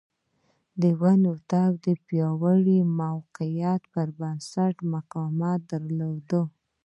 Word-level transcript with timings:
د 0.81 0.83
ونې 0.99 1.33
تنه 1.49 1.75
د 1.85 1.87
پیاوړي 2.05 2.79
موقعیت 3.01 3.81
پر 3.93 4.07
بنسټ 4.19 4.75
مقاومت 4.93 5.59
درلود. 5.71 6.29